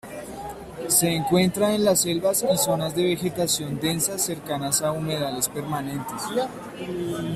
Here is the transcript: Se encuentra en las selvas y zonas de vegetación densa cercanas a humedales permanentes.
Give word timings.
Se 0.87 1.07
encuentra 1.09 1.75
en 1.75 1.85
las 1.85 2.01
selvas 2.01 2.43
y 2.51 2.57
zonas 2.57 2.95
de 2.95 3.03
vegetación 3.03 3.79
densa 3.79 4.17
cercanas 4.17 4.81
a 4.81 4.91
humedales 4.93 5.47
permanentes. 5.47 6.23